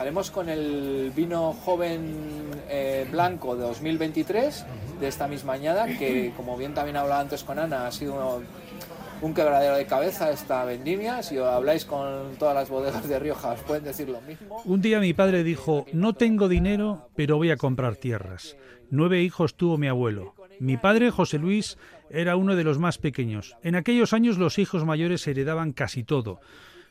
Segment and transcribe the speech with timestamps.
[0.00, 2.14] empezaremos con el vino joven
[2.70, 4.64] eh, blanco de 2023
[4.98, 8.42] de esta misma añada, que como bien también hablaba antes con Ana, ha sido
[9.20, 11.22] un quebradero de cabeza esta vendimia.
[11.22, 14.62] Si habláis con todas las bodegas de Rioja, os pueden decir lo mismo.
[14.64, 18.56] Un día mi padre dijo, no tengo dinero, pero voy a comprar tierras.
[18.88, 20.34] Nueve hijos tuvo mi abuelo.
[20.60, 21.76] Mi padre, José Luis,
[22.08, 23.54] era uno de los más pequeños.
[23.62, 26.40] En aquellos años los hijos mayores heredaban casi todo.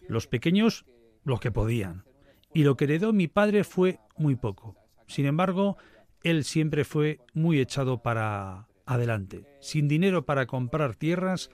[0.08, 0.86] Los pequeños,
[1.24, 2.04] lo que podían.
[2.54, 4.76] Y lo que heredó mi padre fue muy poco.
[5.08, 5.78] Sin embargo,
[6.24, 9.46] él siempre fue muy echado para adelante.
[9.62, 11.50] Sin dinero para comprar tierras,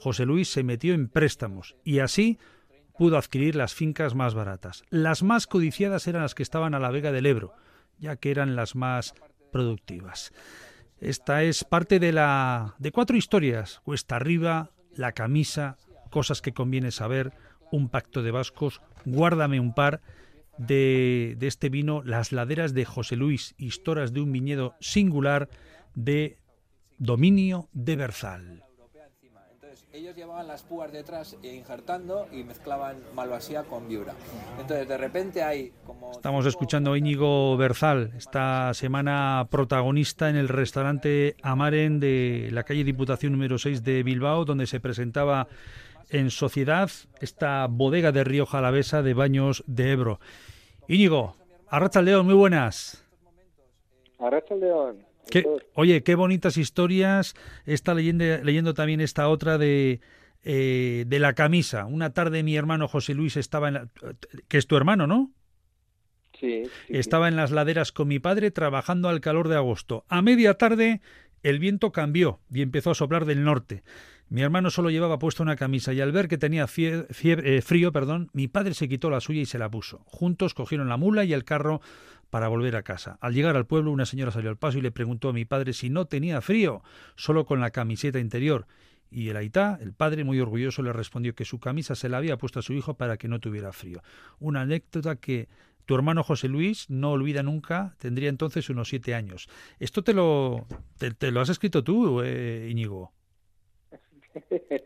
[0.00, 2.38] José Luis se metió en préstamos y así
[2.96, 4.84] pudo adquirir las fincas más baratas.
[4.90, 7.54] Las más codiciadas eran las que estaban a la vega del Ebro,
[7.98, 9.14] ya que eran las más
[9.50, 10.32] productivas.
[11.00, 15.76] Esta es parte de la de cuatro historias, cuesta arriba, la camisa,
[16.10, 17.32] cosas que conviene saber,
[17.72, 20.00] un pacto de vascos, guárdame un par
[20.58, 25.48] de, de este vino, las laderas de José Luis, historias de un viñedo singular
[25.94, 26.38] de
[26.98, 28.64] dominio de Berzal
[29.94, 34.12] ellos llevaban las púas detrás injertando y mezclaban malvasía con viura.
[34.60, 36.10] Entonces, de repente hay como...
[36.10, 42.82] Estamos escuchando a Íñigo Berzal, esta semana protagonista en el restaurante Amaren de la calle
[42.82, 45.46] Diputación número 6 de Bilbao, donde se presentaba
[46.10, 50.20] en sociedad esta bodega de Río Jalavesa de baños de Ebro.
[50.88, 51.36] Íñigo,
[51.68, 53.04] Arracha León, muy buenas.
[54.18, 55.14] Arracha León
[55.74, 57.34] oye, qué bonitas historias.
[57.66, 60.00] Está leyendo, leyendo también esta otra de,
[60.42, 61.86] eh, de la camisa.
[61.86, 63.88] Una tarde mi hermano José Luis estaba en la,
[64.48, 65.32] que es tu hermano, ¿no?
[66.38, 70.04] Sí, Estaba en las laderas con mi padre trabajando al calor de agosto.
[70.08, 71.00] A media tarde
[71.44, 73.84] el viento cambió y empezó a soplar del norte.
[74.28, 77.06] Mi hermano solo llevaba puesta una camisa y al ver que tenía fiebre,
[77.56, 80.02] eh, frío, perdón, mi padre se quitó la suya y se la puso.
[80.06, 81.80] Juntos cogieron la mula y el carro
[82.30, 83.18] para volver a casa.
[83.20, 85.72] Al llegar al pueblo, una señora salió al paso y le preguntó a mi padre
[85.72, 86.82] si no tenía frío,
[87.16, 88.66] solo con la camiseta interior.
[89.10, 92.36] Y el Aitá, el padre, muy orgulloso, le respondió que su camisa se la había
[92.36, 94.02] puesto a su hijo para que no tuviera frío.
[94.40, 95.48] Una anécdota que
[95.84, 99.48] tu hermano José Luis no olvida nunca, tendría entonces unos siete años.
[99.78, 103.12] ¿Esto te lo, te, lo has escrito tú, eh, Íñigo?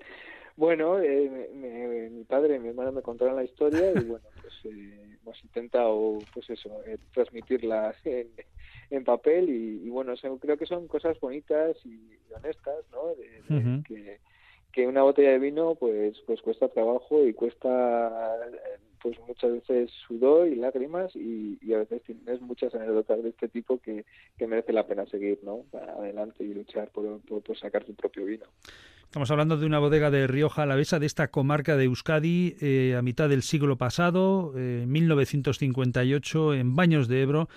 [0.56, 5.16] bueno, eh, mi padre y mi hermano me contaron la historia y bueno, pues eh,
[5.22, 8.28] hemos intentado, pues eso, eh, transmitirlas en,
[9.04, 13.14] papel y, bueno, creo que son cosas bonitas y honestas, ¿no?
[13.84, 14.18] que,
[14.72, 18.38] que una botella de vino pues pues cuesta trabajo y cuesta
[19.00, 23.78] pues muchas veces sudor y lágrimas y, a veces tienes muchas anécdotas de este tipo
[23.78, 24.04] que,
[24.36, 25.64] que merece la pena seguir ¿no?
[25.70, 28.46] para adelante y luchar por, por, sacar tu propio vino.
[29.08, 33.00] Estamos hablando de una bodega de Rioja Alavesa, de esta comarca de Euskadi, eh, a
[33.00, 37.48] mitad del siglo pasado, eh, 1958, en Baños de Ebro,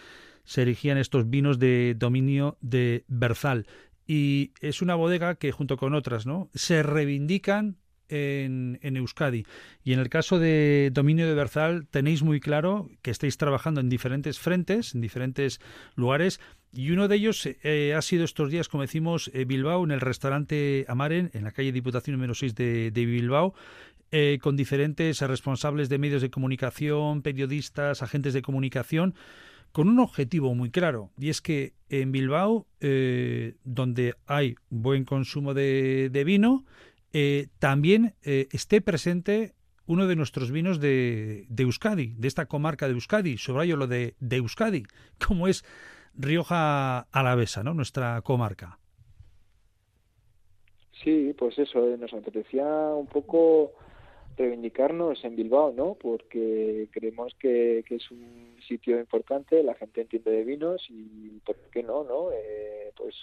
[0.45, 3.67] se erigían estos vinos de dominio de Berzal.
[4.07, 6.50] Y es una bodega que, junto con otras, ¿no?
[6.53, 7.75] se reivindican
[8.11, 9.45] en, Euskadi.
[9.83, 13.89] Y en el caso de Dominio de Berzal, tenéis muy claro que estáis trabajando en
[13.89, 15.59] diferentes frentes, en diferentes
[15.95, 16.39] lugares.
[16.73, 20.01] Y uno de ellos eh, ha sido estos días, como decimos, eh, Bilbao, en el
[20.01, 23.53] restaurante Amaren, en la calle Diputación número 6 de, Bilbao,
[24.11, 29.16] eh, con diferentes responsables de medios de comunicación, periodistas, agentes de comunicación,
[29.72, 32.67] con un objetivo muy claro, y es que en Bilbao,
[33.63, 36.66] donde hay buen consumo de vino,
[37.13, 39.53] eh, también eh, esté presente
[39.85, 44.38] uno de nuestros vinos de, Euskadi, de esta comarca de Euskadi, subrayo lo de, de
[44.38, 44.83] Euskadi,
[45.27, 45.66] como es
[46.16, 47.73] Rioja Alavesa, ¿no?
[47.73, 48.78] nuestra comarca.
[51.03, 53.73] Sí, pues eso, eh, nos apetecía un poco
[54.37, 55.96] reivindicarnos en Bilbao, ¿no?
[55.96, 61.84] Porque creemos que, es un sitio importante, la gente entiende de vinos y ¿por qué
[61.84, 62.29] no, no?
[62.96, 63.16] pues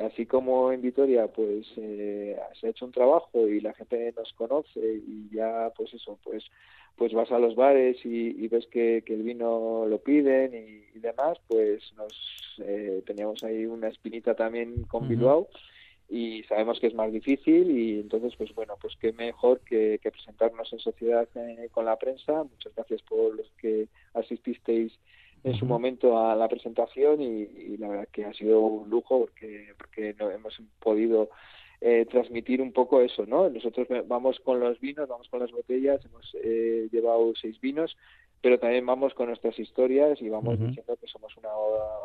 [0.00, 4.32] así como en Vitoria pues eh, se ha hecho un trabajo y la gente nos
[4.34, 6.44] conoce y ya pues eso pues
[6.96, 11.82] pues vas a los bares y, ves que, el vino lo piden y, demás pues
[11.96, 12.12] nos
[12.64, 15.48] eh, teníamos ahí una espinita también con Bilbao
[16.08, 20.72] y sabemos que es más difícil y entonces pues bueno pues qué mejor que, presentarnos
[20.72, 22.44] en sociedad eh, con la prensa.
[22.44, 24.92] Muchas gracias por los que asististeis
[25.44, 29.74] en su momento a la presentación y, la verdad que ha sido un lujo porque
[29.76, 31.28] porque no hemos podido
[31.80, 33.50] eh, transmitir un poco eso, ¿no?
[33.50, 37.94] Nosotros vamos con los vinos, vamos con las botellas, hemos eh, llevado seis vinos,
[38.40, 41.50] pero también vamos con nuestras historias y vamos diciendo que somos una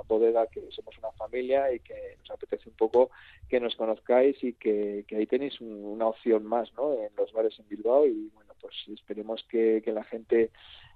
[0.08, 3.10] bodega, que somos una familia y que nos apetece un poco
[3.48, 6.94] que nos conozcáis y que, ahí tenéis una opción más, ¿no?
[6.94, 10.52] En los bares en Bilbao y bueno, pues esperemos que, que la gente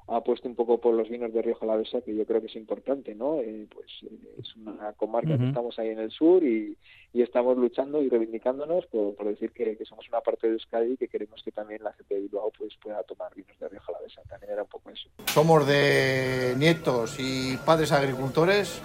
[0.07, 2.55] ha puesto un poco por los vinos de Rioja Alavesa, que yo creo que es
[2.55, 3.39] importante, ¿no?
[3.39, 6.77] Eh, pues eh, es una comarca que estamos ahí en el sur y,
[7.13, 11.41] estamos luchando y reivindicándonos por, decir que, somos una parte de Euskadi y que queremos
[11.43, 14.21] que también la gente de Bilbao pues, pueda tomar vinos de Rioja Alavesa.
[14.27, 15.09] También era un poco eso.
[15.27, 18.81] Somos de nietos y padres agricultores.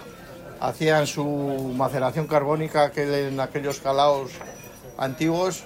[0.61, 1.25] Hacían su
[1.75, 4.31] maceración carbónica en aquellos calaos
[4.97, 5.65] antiguos.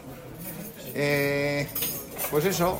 [0.96, 1.68] Eh,
[2.32, 2.80] pues eso,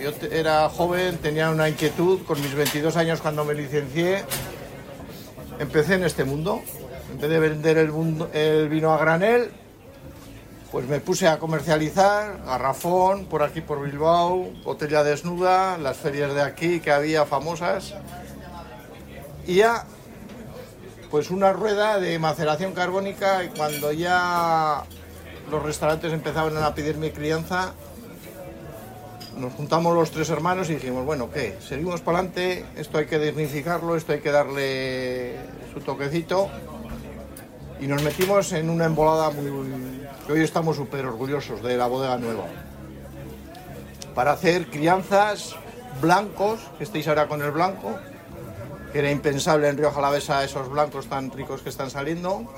[0.00, 4.24] yo era joven, tenía una inquietud, con mis 22 años cuando me licencié,
[5.58, 6.62] empecé en este mundo.
[7.10, 9.50] En vez de vender el, vino a granel,
[10.70, 16.42] pues me puse a comercializar garrafón por aquí por Bilbao, botella desnuda, las ferias de
[16.42, 17.94] aquí que había famosas.
[19.46, 19.84] Y ya,
[21.10, 24.84] pues una rueda de maceración carbónica y cuando ya
[25.50, 27.72] los restaurantes empezaban a pedirme crianza,
[29.36, 31.56] nos juntamos los tres hermanos y dijimos, bueno, ¿qué?
[31.60, 35.36] Seguimos para adelante, esto hay que dignificarlo, esto hay que darle
[35.72, 36.48] su toquecito.
[37.80, 39.48] Y nos metimos en una embolada muy...
[40.28, 42.46] hoy estamos súper orgullosos de la bodega nueva.
[44.14, 45.54] Para hacer crianzas
[46.00, 47.96] blancos, que estéis ahora con el blanco,
[48.92, 52.52] que era impensable en Río Jalavesa esos blancos tan ricos que están saliendo,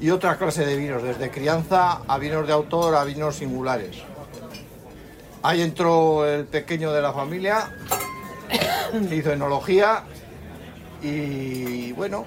[0.00, 3.96] y otra clase de vinos, desde crianza a vinos de autor a vinos singulares.
[5.46, 7.70] Ahí entró el pequeño de la familia,
[9.12, 10.02] hizo enología
[11.00, 12.24] y bueno,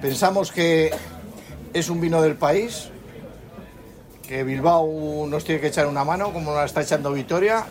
[0.00, 0.94] pensamos que
[1.74, 2.90] es un vino del país,
[4.28, 7.66] que Bilbao nos tiene que echar una mano, como nos está echando Vitoria,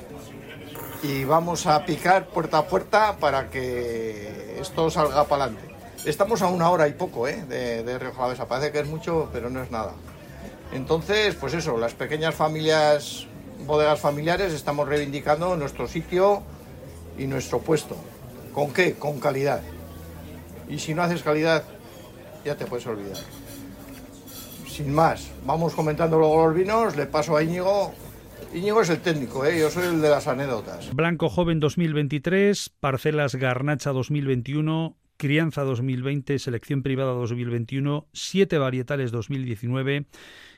[1.01, 5.73] y vamos a picar puerta a puerta para que esto salga para adelante.
[6.03, 7.41] Estamos a una hora y poco ¿eh?
[7.47, 9.93] de, de Río Jalavesa, parece que es mucho, pero no es nada.
[10.73, 13.27] Entonces, pues eso, las pequeñas familias
[13.65, 16.43] bodegas familiares estamos reivindicando nuestro sitio
[17.17, 17.95] y nuestro puesto.
[18.53, 18.93] ¿Con qué?
[18.93, 19.61] Con calidad.
[20.69, 21.63] Y si no haces calidad,
[22.43, 23.17] ya te puedes olvidar.
[24.67, 27.93] Sin más, vamos comentando luego los vinos, le paso a Íñigo.
[28.53, 29.59] Íñigo es el técnico, ¿eh?
[29.59, 30.93] yo soy el de las anécdotas.
[30.93, 40.05] Blanco Joven 2023, Parcelas Garnacha 2021, Crianza 2020, Selección Privada 2021, Siete Varietales 2019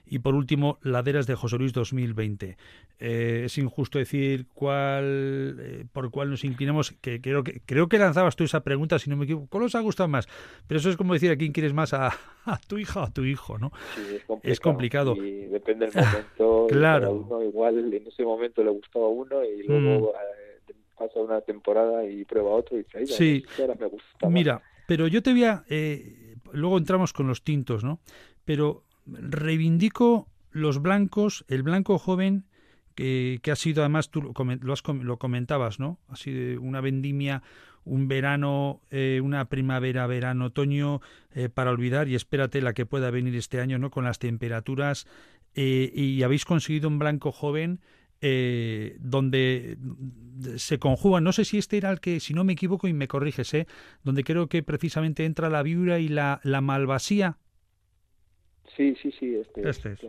[0.06, 2.58] y por último, Laderas de José Luis 2020.
[3.00, 8.00] Eh, es injusto decir cuál eh, por cuál nos inclinamos, que creo, que creo que
[8.00, 10.28] lanzabas tú esa pregunta, si no me equivoco, ¿cuál os ha gustado más?
[10.68, 12.12] Pero eso es como decir a quién quieres más, a,
[12.68, 13.72] tu hija o a tu hijo, ¿no?
[14.44, 15.16] es, complicado.
[15.16, 16.68] Y depende del momento.
[16.68, 17.44] claro.
[17.48, 20.12] igual en ese momento le gustaba a uno y luego...
[20.12, 20.39] Mm.
[21.00, 23.46] Pasa una temporada y prueba otro y dice, sí.
[23.58, 25.64] me gusta Mira, pero yo te voy a...
[26.52, 28.00] luego entramos con los tintos, ¿no?
[28.46, 32.46] Pero reivindico los blancos, el blanco joven
[32.96, 36.00] que, ha sido además, tú lo, has, lo comentabas, ¿no?
[36.10, 37.44] Ha sido una vendimia,
[37.86, 41.00] un verano, eh, una primavera, verano, otoño
[41.34, 43.90] eh, para olvidar y espérate la que pueda venir este año, ¿no?
[43.90, 45.08] Con las temperaturas
[45.56, 47.80] eh, y habéis conseguido un blanco joven
[48.22, 49.78] donde
[50.58, 53.08] se conjugan, no sé si este era el que, si no me equivoco y me
[53.08, 53.68] corriges, ¿eh?
[54.04, 57.38] donde creo que precisamente entra la viura y la, la malvasía,
[58.80, 60.00] Sí, sí, sí, este, este es,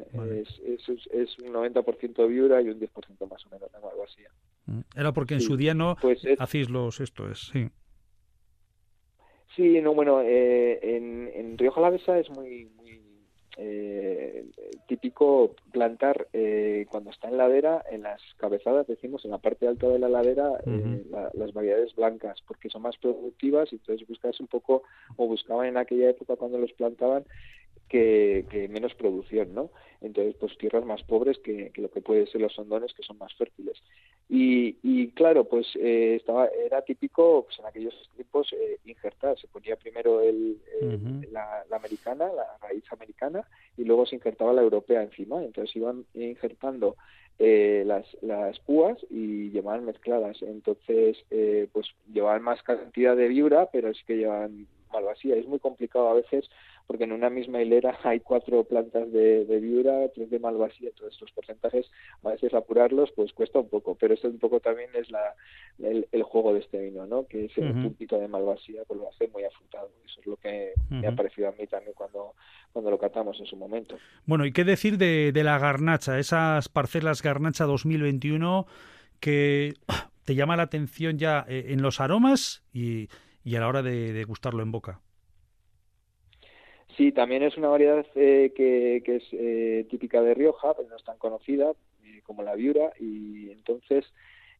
[1.12, 4.30] es, un 90% viura y un 10% más o menos de malvasía.
[4.66, 7.68] Mm, era porque en su día no pues hacéis los, esto es, sí.
[9.56, 13.00] Sí, no, bueno, eh, en, en Rioja Alavesa es muy, muy
[13.62, 14.46] eh,
[14.86, 19.86] típico plantar eh, cuando está en ladera, en las cabezadas, decimos, en la parte alta
[19.86, 24.46] de la ladera, eh, las variedades blancas, porque son más productivas y entonces buscas un
[24.46, 24.82] poco,
[25.16, 27.24] o buscaban en aquella época cuando los plantaban,
[27.90, 29.70] que, menos producción, ¿no?
[30.00, 33.34] Entonces, pues tierras más pobres que, lo que pueden ser los hondones, que son más
[33.34, 33.76] fértiles.
[34.28, 39.38] Y, claro, pues eh, estaba era típico, pues en aquellos tiempos, eh, injertar.
[39.38, 40.58] Se ponía primero el,
[41.32, 45.42] la, americana, la raíz americana, y luego se injertaba la europea encima.
[45.42, 46.96] Entonces iban injertando
[47.40, 50.40] eh, las, las púas y llevaban mezcladas.
[50.42, 55.36] Entonces, eh, pues llevaban más cantidad de vibra, pero sí que llevaban malvasía.
[55.36, 56.48] Es muy complicado a veces
[56.90, 61.12] porque en una misma hilera hay cuatro plantas de, de viura, tres de malvasía, todos
[61.12, 61.88] estos porcentajes,
[62.24, 65.36] a veces apurarlos pues cuesta un poco, pero esto un poco también es la,
[65.78, 67.28] el, juego de este vino, ¿no?
[67.28, 69.88] que es el puntito de malvasía, pues lo hace muy afrutado.
[70.04, 72.34] Eso es lo que me ha parecido a mí también cuando,
[72.72, 73.96] cuando lo catamos en su momento.
[74.26, 78.66] Bueno, ¿y qué decir de, de la garnacha, esas parcelas garnacha 2021
[79.20, 79.74] que
[80.24, 83.08] te llama la atención ya eh, en los aromas y,
[83.44, 85.00] y a la hora de, de gustarlo en boca?
[87.00, 91.02] Sí, también es una variedad eh, que, es eh, típica de Rioja, pero no es
[91.02, 91.72] tan conocida
[92.04, 94.04] eh, como la viura y entonces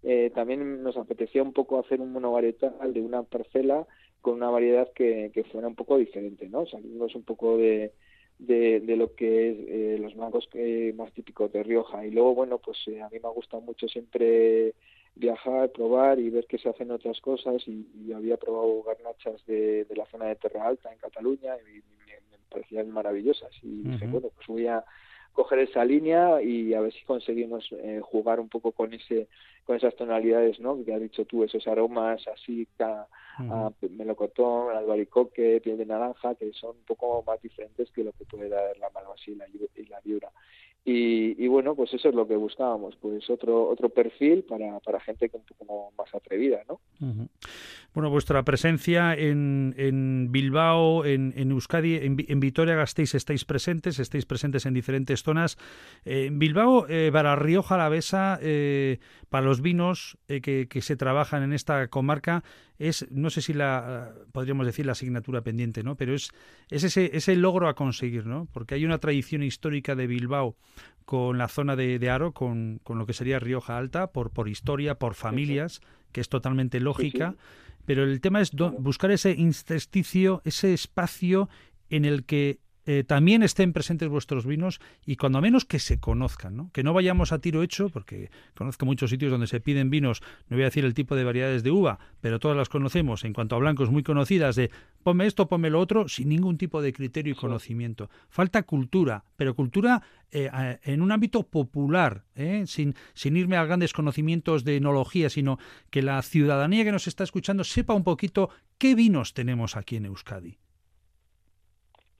[0.02, 3.87] eh, también nos apetecía un poco hacer un monovarietal de una parcela
[4.23, 6.64] con una variedad que, que fuera un poco diferente, ¿no?
[6.64, 7.92] Salimos un poco de,
[8.38, 10.14] de, lo que es eh, los
[10.54, 12.06] eh, más típicos de Rioja.
[12.06, 14.73] Y luego, bueno, pues a mí me ha gustado mucho siempre
[15.14, 19.94] viajar, probar y ver que se hacen otras cosas y, había probado garnachas de, de,
[19.94, 21.82] la zona de Terra Alta en Cataluña y
[22.50, 23.50] parecían maravillosas.
[23.62, 24.85] Y dije, bueno, pues voy a
[25.33, 29.28] coger esa línea y a ver si conseguimos eh, jugar un poco con ese
[29.64, 33.07] con esas tonalidades no que has dicho tú esos aromas así a,
[33.38, 38.25] a melocotón albaricoque piel de naranja que son un poco más diferentes que lo que
[38.25, 39.35] puede dar la malvasía
[39.76, 40.33] y la viura
[40.82, 44.99] y, y, bueno, pues eso es lo que buscábamos, pues otro otro perfil para, para
[45.00, 46.80] gente un poco más atrevida, ¿no?
[47.92, 54.26] Bueno, vuestra presencia en, en Bilbao, en, en Euskadi, en, en Vitoria-Gasteiz estáis presentes, estáis
[54.26, 55.58] presentes en diferentes zonas.
[56.04, 60.96] Eh, en Bilbao, eh, para Rioja Alavesa, eh, para los vinos eh, que, que, se
[60.96, 62.42] trabajan en esta comarca,
[62.78, 65.96] es, no sé si la, podríamos decir la asignatura pendiente, ¿no?
[65.96, 66.30] Pero es,
[66.70, 68.46] es ese, ese logro a conseguir, ¿no?
[68.52, 70.56] Porque hay una tradición histórica de Bilbao
[71.04, 74.48] con la zona de, de Aro, con, con, lo que sería Rioja Alta, por, por
[74.48, 75.80] historia, por familias,
[76.12, 77.34] que es totalmente lógica.
[77.84, 81.48] Pero el tema es do, buscar ese intersticio, ese espacio
[81.88, 82.60] en el que
[82.92, 86.73] eh, también estén presentes vuestros vinos y cuando menos que se conozcan, ¿no?
[86.73, 90.56] Que no vayamos a tiro hecho, porque conozco muchos sitios donde se piden vinos, no
[90.56, 93.54] voy a decir el tipo de variedades de uva, pero todas las conocemos, en cuanto
[93.54, 94.73] a blancos muy conocidas, de
[95.04, 98.11] ponme esto, ponme lo otro, sin ningún tipo de criterio y conocimiento.
[98.28, 100.50] Falta cultura, pero cultura eh,
[100.82, 102.64] en un ámbito popular, ¿eh?
[102.66, 107.23] sin, sin irme a grandes conocimientos de enología, sino que la ciudadanía que nos está
[107.23, 110.59] escuchando sepa un poquito qué vinos tenemos aquí en Euskadi.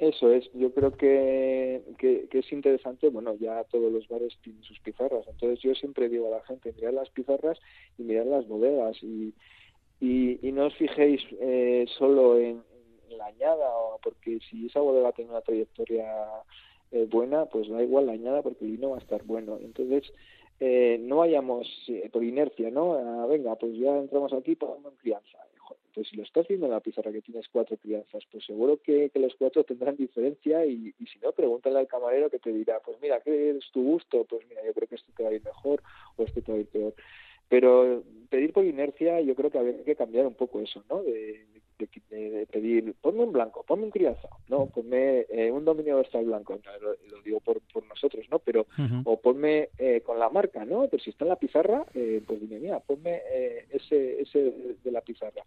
[0.01, 4.81] Eso es, yo creo que, que, es interesante, bueno, ya todos los bares tienen sus
[4.81, 7.59] pizarras, entonces yo siempre digo a la gente, mirad las pizarras
[7.99, 9.35] y mirad las bodegas y,
[10.01, 12.63] y, no os fijéis eh, solo en,
[13.11, 13.69] en, la añada,
[14.03, 16.07] porque si esa bodega tiene una trayectoria
[16.93, 19.59] eh, buena, pues da igual la añada porque el vino va a estar bueno.
[19.61, 20.11] Entonces,
[20.61, 23.29] eh, no vayamos eh, por inercia, ¿no?
[23.29, 25.39] Venga, pues ya entramos aquí, ponemos crianza
[25.95, 29.11] pues si lo estás viendo en la pizarra que tienes cuatro crianzas, pues seguro que,
[29.15, 32.99] los cuatro tendrán diferencia y, y, si no, pregúntale al camarero que te dirá, pues
[33.03, 34.25] mira, ¿qué es tu gusto?
[34.25, 35.83] Pues mira, yo creo que esto te va a ir mejor
[36.17, 36.95] o esto te va a ir peor.
[37.49, 41.03] Pero pedir por inercia, yo creo que habría que cambiar un poco eso, ¿no?
[41.03, 41.47] De,
[41.81, 45.97] de, de, de pedir, ponme un blanco, ponme un crianza, no, ponme eh, un dominio
[45.97, 48.39] versal blanco, no, lo, lo, digo por, por nosotros, ¿no?
[48.39, 49.03] Pero, uh -huh.
[49.05, 50.87] o ponme eh, con la marca, ¿no?
[50.89, 54.91] Pero si está en la pizarra, eh, pues dime, mira, ponme eh, ese, ese de
[54.91, 55.43] la pizarra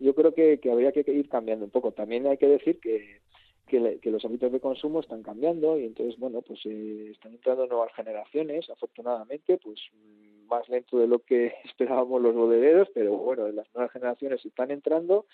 [0.00, 1.92] yo creo que, que habría que ir cambiando un poco.
[1.92, 3.20] También hay que decir que,
[3.66, 7.66] que, que los hábitos de consumo están cambiando y entonces, bueno, pues eh, están entrando
[7.66, 9.80] nuevas generaciones, afortunadamente, pues
[10.46, 15.26] más lento de lo que esperábamos los bodegueros, pero bueno, las nuevas generaciones están entrando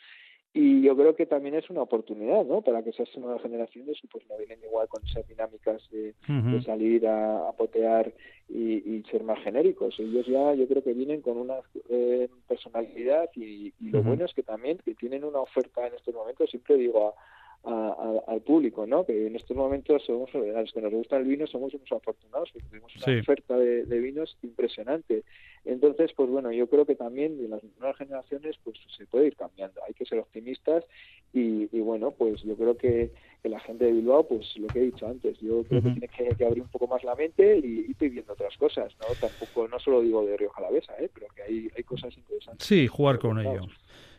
[0.56, 2.62] y yo creo que también es una oportunidad, ¿no?
[2.62, 6.52] Para que esas nuevas generaciones pues no vienen igual con esas dinámicas de, uh -huh.
[6.52, 8.12] de salir a, a potear
[8.48, 9.98] y, y, ser más genéricos.
[9.98, 11.56] Ellos ya yo creo que vienen con una
[11.88, 14.06] eh, personalidad y, y lo uh -huh.
[14.06, 17.14] bueno es que también que tienen una oferta en estos momentos, siempre digo a,
[17.64, 19.04] a, a, al público, ¿no?
[19.04, 22.50] Que en estos momentos somos, a los que nos gusta el vino, somos unos afortunados,
[22.52, 23.18] porque tenemos una sí.
[23.20, 25.24] oferta de, de, vinos impresionante.
[25.64, 29.36] Entonces, pues bueno, yo creo que también de las nuevas generaciones, pues se puede ir
[29.36, 29.80] cambiando.
[29.86, 30.84] Hay que ser optimistas
[31.32, 33.10] y, y bueno, pues yo creo que,
[33.42, 35.94] que, la gente de Bilbao, pues lo que he dicho antes, yo creo uh -huh.
[35.94, 38.92] que tiene que, que, abrir un poco más la mente y, ir viendo otras cosas,
[39.00, 39.06] ¿no?
[39.18, 41.10] Tampoco, no solo digo de Río Jalavesa, ¿eh?
[41.12, 42.66] Pero que hay, hay cosas interesantes.
[42.66, 43.62] Sí, jugar con ello.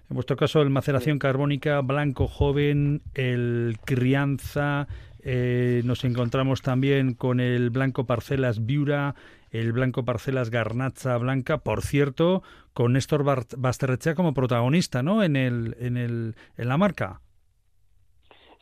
[0.10, 4.88] En vuestro caso, el maceración carbónica, blanco joven, el crianza.
[5.24, 9.16] Eh, nos encontramos también con el blanco parcelas viura,
[9.50, 11.58] el blanco parcelas garnacha blanca.
[11.58, 12.44] Por cierto,
[12.74, 13.24] con Néstor
[13.58, 15.24] Basterrechea como protagonista, ¿no?
[15.24, 17.22] En el, en el, en la marca.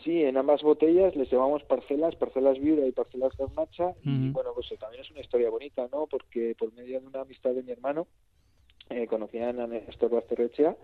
[0.01, 3.87] Sí, en ambas botellas les llevamos parcelas, parcelas viura y parcelas garnacha.
[3.87, 4.29] Uh -huh.
[4.29, 6.07] Y bueno, pues también es una historia bonita, ¿no?
[6.07, 8.07] Porque por medio de una amistad de mi hermano,
[8.89, 10.75] eh, conocían a Néstor Basterrechea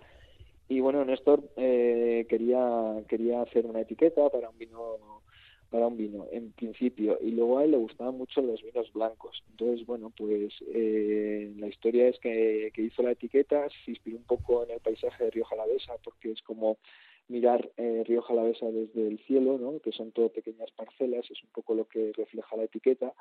[0.70, 5.24] y bueno Néstor eh, quería quería hacer una etiqueta para un vino
[5.72, 7.20] para un vino en principio.
[7.22, 9.44] Y luego a él le gustaban mucho los vinos blancos.
[9.50, 14.24] Entonces bueno pues eh, la historia es que, que, hizo la etiqueta se inspiró un
[14.24, 16.78] poco en el paisaje de Río Jalavesa porque es como
[17.28, 21.50] mirar eh, Río Jalavesa desde el cielo no que son todo pequeñas parcelas es un
[21.50, 23.14] poco lo que refleja la etiqueta.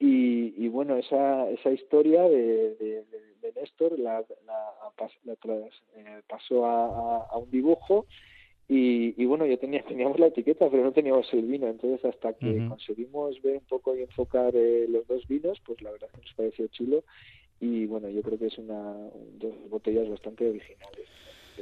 [0.00, 3.02] Y, bueno, esa, esa historia de
[3.96, 4.56] La, la,
[4.98, 5.34] la, la
[5.96, 8.06] eh, pasó a, a, a, un dibujo
[8.68, 11.68] y, y, bueno, ya tenía, teníamos la etiqueta, pero no teníamos el vino.
[11.68, 12.68] Entonces, hasta que uh -huh.
[12.68, 16.34] conseguimos ver un poco y enfocar eh, los dos vinos, pues la verdad que nos
[16.34, 17.04] pareció chulo.
[17.60, 18.94] y bueno, yo creo que es una
[19.40, 21.08] dos botellas bastante originales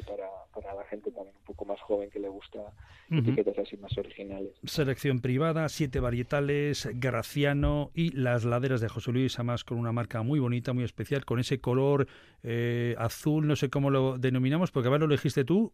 [0.02, 2.72] para, para la gente también un poco más joven que le gusta
[3.10, 4.52] etiquetas así más originales.
[4.64, 10.22] Selección privada, siete varietales, Graciano y las laderas de José Luis, además con una marca
[10.22, 12.06] muy bonita, muy especial, con ese color
[12.42, 15.72] eh, azul, no sé cómo lo denominamos, porque a ver lo elegiste tú.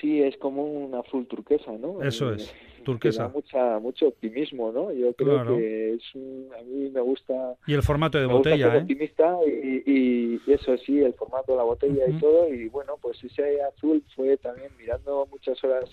[0.00, 2.02] Sí, es como un azul turquesa, ¿no?
[2.02, 2.54] Eso es
[2.84, 3.28] turquesa.
[3.28, 4.92] mucha, mucho optimismo, ¿no?
[4.92, 7.56] Yo creo que es un, a mí me gusta...
[7.66, 8.78] Y el formato de botella, ¿eh?
[8.78, 12.48] optimista y, eso sí, el formato de la botella y todo.
[12.48, 15.90] Y bueno, pues ese azul fue también mirando muchas horas...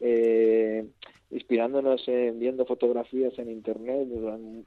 [0.00, 0.84] Eh,
[1.30, 4.06] inspirándonos en viendo fotografías en internet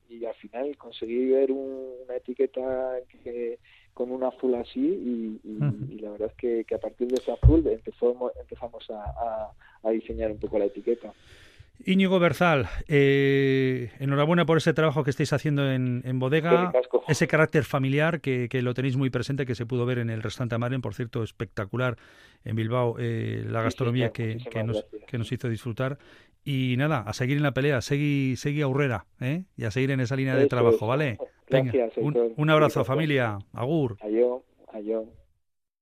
[0.10, 3.60] y al final conseguí ver una etiqueta que
[3.96, 8.32] con un azul así y, la verdad es que, a partir de ese azul empezamos,
[8.40, 9.50] empezamos a,
[9.82, 11.12] a diseñar un poco la etiqueta.
[11.84, 16.72] Íñigo Berzal, eh, enhorabuena por ese trabajo que estáis haciendo en, bodega,
[17.08, 20.56] ese carácter familiar que, lo tenéis muy presente, que se pudo ver en el restaurante
[20.56, 21.98] Amaren, por cierto, espectacular
[22.46, 24.36] en Bilbao, eh, la gastronomía que,
[24.66, 25.98] nos, que, nos, hizo disfrutar.
[26.48, 29.46] Y nada, a seguir en la pelea, seguir, seguir a Urrera ¿eh?
[29.58, 31.18] y a seguir en esa línea de trabajo, ¿vale?
[31.50, 33.40] Venga, un, un, abrazo, familia.
[33.52, 33.98] Agur.
[34.00, 35.06] Adiós, adiós.